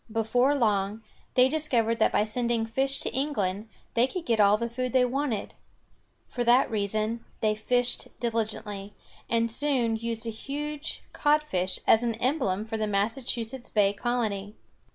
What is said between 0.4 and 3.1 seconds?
long, they discovered that by sending fish